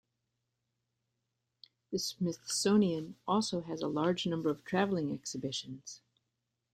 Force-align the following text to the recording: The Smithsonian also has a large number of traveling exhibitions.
The 1.91 1.99
Smithsonian 1.99 3.17
also 3.27 3.61
has 3.61 3.81
a 3.83 3.87
large 3.87 4.25
number 4.25 4.49
of 4.49 4.65
traveling 4.65 5.11
exhibitions. 5.11 6.01